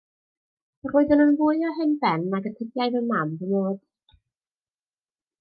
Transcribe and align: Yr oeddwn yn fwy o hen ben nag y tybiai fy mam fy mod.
Yr 0.87 0.95
oeddwn 1.01 1.21
yn 1.25 1.33
fwy 1.41 1.61
o 1.71 1.73
hen 1.81 1.91
ben 2.05 2.25
nag 2.31 2.49
y 2.51 2.53
tybiai 2.61 2.91
fy 2.97 3.03
mam 3.13 3.35
fy 3.43 3.53
mod. 3.53 3.87